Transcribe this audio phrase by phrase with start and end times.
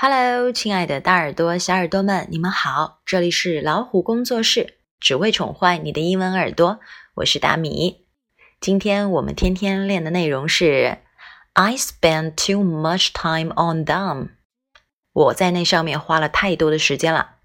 [0.00, 3.00] Hello，亲爱的大耳朵、小耳朵们，你们好！
[3.04, 6.78] 这里是老虎工作室，只为宠坏你的英文耳朵。
[7.14, 8.06] 我是大米。
[8.60, 10.98] 今天我们天天练的内容是
[11.54, 14.28] I spend too much time on them。
[15.12, 17.38] 我在那上面花了太多的时间了。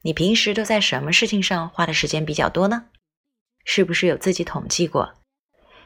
[0.00, 2.86] 你平时都在什么事情上花的时间比较多呢？
[3.66, 5.12] 是不是有自己统计过？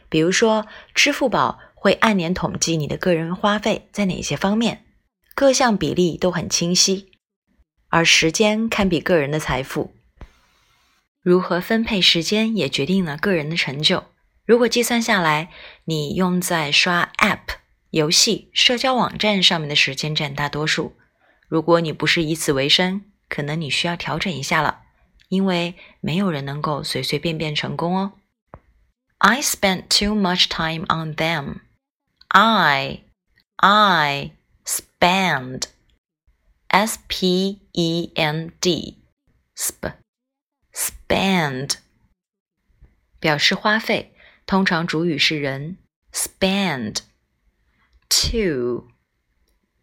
[0.09, 4.84] 比如说，支付宝会按年统计你的个人花费在哪些方面。
[5.36, 7.10] 各项比例都很清晰，
[7.90, 9.92] 而时间堪比个人的财富。
[11.20, 14.04] 如何分配时间也决定了个人的成就。
[14.46, 15.52] 如果计算下来，
[15.84, 17.58] 你用在刷 App、
[17.91, 20.96] 游戏、社交网站上面的时间占大多数。
[21.48, 24.84] 如果你不是以此为生，可能你需要调整一下了，
[25.28, 28.12] 因为没有人能够随随便便成功哦。
[29.18, 31.56] I spent too much time on them.
[32.28, 33.02] I,
[33.56, 34.35] I.
[34.95, 35.63] spend,
[36.70, 38.97] s p e n d,
[39.58, 39.91] sp,
[40.73, 41.75] spend，
[43.19, 45.77] 表示花费，通常主语是人，
[46.14, 48.89] spend。Two,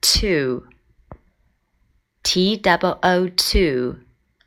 [0.03, 0.67] two,
[2.22, 4.00] t double o two,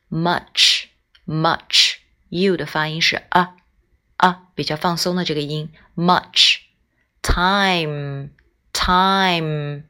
[0.09, 0.85] much,
[1.25, 1.97] much,
[2.29, 3.57] u 的发音是啊
[4.17, 8.29] 啊，比较放松的这个音，much。Time,
[8.71, 9.89] time。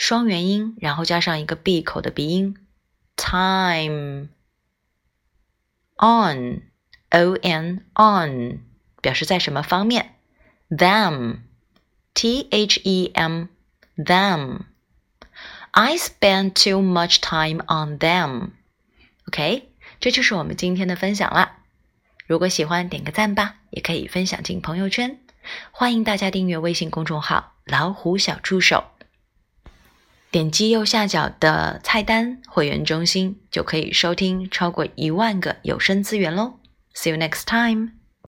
[0.00, 2.56] 双元音，然后加上一个闭口的鼻音
[3.16, 4.28] ，time
[5.98, 6.62] on
[7.10, 8.60] o n on
[9.02, 10.14] 表示在什么方面
[10.70, 11.40] ，them
[12.14, 13.48] t h e m
[13.94, 14.60] them
[15.72, 18.52] I spend too much time on them。
[19.28, 19.68] OK，
[20.00, 21.58] 这就是我们今天的分享啦。
[22.26, 25.20] 如果喜欢，点个赞吧，也可以分享进朋友圈。
[25.70, 28.84] 欢迎大家订阅微信公众号“老虎小助手”。
[30.30, 36.60] 点击右下角的菜单“会员中心”，就可以收听超过一万个有声资源喽。
[36.94, 37.99] See you next time.